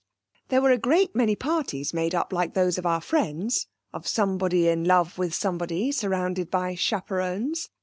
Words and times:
There 0.47 0.63
were 0.63 0.71
a 0.71 0.79
great 0.79 1.13
many 1.15 1.35
parties 1.35 1.93
made 1.93 2.15
up 2.15 2.33
like 2.33 2.55
those 2.55 2.79
of 2.79 2.87
our 2.87 3.01
friends 3.01 3.67
of 3.93 4.07
somebody 4.07 4.67
in 4.67 4.83
love 4.83 5.19
with 5.19 5.35
somebody, 5.35 5.91
surrounded 5.91 6.49
by 6.49 6.73
chaperons. 6.73 7.69